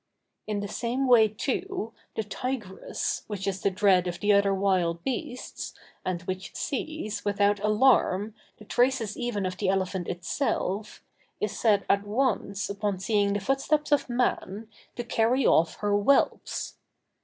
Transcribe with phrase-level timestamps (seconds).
[0.47, 5.03] In the same way, too, the tigress, which is the dread of the other wild
[5.03, 11.03] beasts, and which sees, without alarm, the traces even of the elephant itself,
[11.39, 16.77] is said at once, upon seeing the footsteps of man, to carry off her whelps.